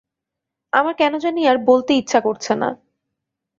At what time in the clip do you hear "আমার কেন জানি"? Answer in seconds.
0.73-1.41